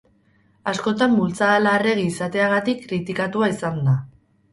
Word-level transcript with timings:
Askotan 0.69 1.11
bultzada 1.17 1.59
larregi 1.65 2.05
izateagatik 2.13 2.81
kritikatua 2.87 3.51
izan 3.57 3.79
da. 3.91 3.95